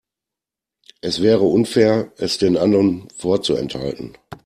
Es 1.01 1.21
wäre 1.21 1.43
unfair, 1.43 2.11
es 2.17 2.39
den 2.39 2.57
anderen 2.57 3.07
vorzuenthalten. 3.17 4.17